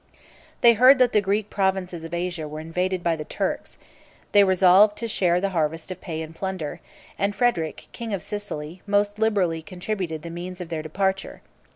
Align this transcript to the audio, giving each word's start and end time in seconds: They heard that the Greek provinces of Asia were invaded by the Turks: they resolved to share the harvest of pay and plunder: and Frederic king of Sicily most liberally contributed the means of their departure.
They 0.61 0.73
heard 0.73 0.97
that 0.97 1.11
the 1.11 1.21
Greek 1.21 1.51
provinces 1.51 2.03
of 2.03 2.11
Asia 2.11 2.47
were 2.47 2.59
invaded 2.59 3.03
by 3.03 3.15
the 3.15 3.23
Turks: 3.23 3.77
they 4.31 4.43
resolved 4.43 4.97
to 4.97 5.07
share 5.07 5.39
the 5.39 5.49
harvest 5.51 5.91
of 5.91 6.01
pay 6.01 6.23
and 6.23 6.35
plunder: 6.35 6.79
and 7.19 7.35
Frederic 7.35 7.87
king 7.91 8.11
of 8.11 8.23
Sicily 8.23 8.81
most 8.87 9.19
liberally 9.19 9.61
contributed 9.61 10.23
the 10.23 10.31
means 10.31 10.59
of 10.59 10.69
their 10.69 10.81
departure. 10.81 11.43